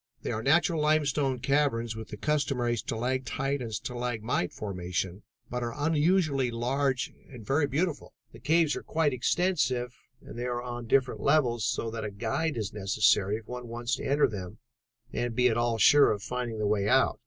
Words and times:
They 0.23 0.31
are 0.31 0.41
natural 0.41 0.81
limestone 0.81 1.37
caverns 1.41 1.95
with 1.95 2.07
the 2.07 2.17
customary 2.17 2.75
stalactite 2.75 3.61
and 3.61 3.71
stalagmite 3.71 4.51
formation, 4.51 5.21
but 5.47 5.61
are 5.61 5.75
unusually 5.77 6.49
large 6.49 7.13
and 7.29 7.45
very 7.45 7.67
beautiful. 7.67 8.15
The 8.31 8.39
caves 8.39 8.75
are 8.75 8.81
quite 8.81 9.13
extensive 9.13 9.93
and 10.19 10.39
they 10.39 10.45
are 10.47 10.63
on 10.63 10.87
different 10.87 11.21
levels, 11.21 11.65
so 11.67 11.91
that 11.91 12.03
a 12.03 12.09
guide 12.09 12.57
is 12.57 12.73
necessary 12.73 13.37
if 13.37 13.47
one 13.47 13.67
wants 13.67 13.95
to 13.97 14.03
enter 14.03 14.27
them 14.27 14.57
and 15.13 15.35
be 15.35 15.49
at 15.49 15.55
all 15.55 15.77
sure 15.77 16.09
of 16.11 16.23
finding 16.23 16.57
the 16.57 16.65
way 16.65 16.87
out. 16.89 17.19